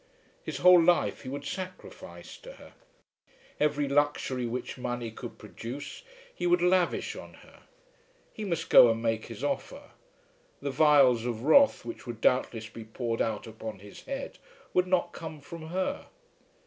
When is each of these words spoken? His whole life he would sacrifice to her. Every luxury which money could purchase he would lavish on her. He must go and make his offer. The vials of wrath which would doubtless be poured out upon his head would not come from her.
His 0.41 0.57
whole 0.57 0.81
life 0.81 1.21
he 1.21 1.29
would 1.29 1.45
sacrifice 1.45 2.35
to 2.37 2.53
her. 2.53 2.73
Every 3.59 3.87
luxury 3.87 4.47
which 4.47 4.75
money 4.75 5.11
could 5.11 5.37
purchase 5.37 6.01
he 6.33 6.47
would 6.47 6.59
lavish 6.63 7.15
on 7.15 7.35
her. 7.45 7.59
He 8.33 8.43
must 8.43 8.71
go 8.71 8.89
and 8.89 8.99
make 8.99 9.27
his 9.27 9.43
offer. 9.43 9.91
The 10.59 10.71
vials 10.71 11.23
of 11.27 11.43
wrath 11.43 11.85
which 11.85 12.07
would 12.07 12.19
doubtless 12.19 12.67
be 12.67 12.83
poured 12.83 13.21
out 13.21 13.45
upon 13.45 13.77
his 13.77 14.01
head 14.05 14.39
would 14.73 14.87
not 14.87 15.13
come 15.13 15.39
from 15.39 15.67
her. 15.67 16.07